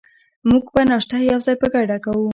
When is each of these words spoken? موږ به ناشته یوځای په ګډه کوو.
موږ 0.49 0.65
به 0.73 0.81
ناشته 0.89 1.15
یوځای 1.31 1.55
په 1.61 1.67
ګډه 1.73 1.97
کوو. 2.03 2.29